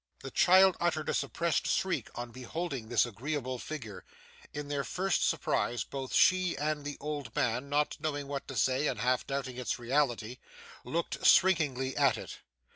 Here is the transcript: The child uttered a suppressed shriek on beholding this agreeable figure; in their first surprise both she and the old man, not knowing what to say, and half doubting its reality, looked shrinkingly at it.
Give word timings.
The 0.21 0.31
child 0.31 0.75
uttered 0.79 1.09
a 1.09 1.13
suppressed 1.13 1.67
shriek 1.67 2.09
on 2.15 2.31
beholding 2.31 2.89
this 2.89 3.05
agreeable 3.05 3.59
figure; 3.59 4.03
in 4.51 4.67
their 4.67 4.83
first 4.83 5.21
surprise 5.29 5.83
both 5.83 6.15
she 6.15 6.57
and 6.57 6.83
the 6.83 6.97
old 6.99 7.35
man, 7.35 7.69
not 7.69 7.97
knowing 7.99 8.25
what 8.27 8.47
to 8.47 8.55
say, 8.55 8.87
and 8.87 8.99
half 8.99 9.27
doubting 9.27 9.57
its 9.57 9.77
reality, 9.77 10.39
looked 10.83 11.23
shrinkingly 11.23 11.95
at 11.95 12.17
it. 12.17 12.39